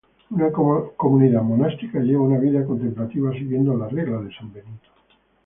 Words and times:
La 0.31 0.51
comunidad 0.51 1.43
monástica 1.43 1.99
lleva 1.99 2.23
una 2.23 2.39
vida 2.39 2.65
contemplativa 2.65 3.31
siguiendo 3.33 3.75
la 3.77 3.87
regla 3.87 4.17
de 4.19 4.33
san 4.33 4.51
Benito. 4.51 4.89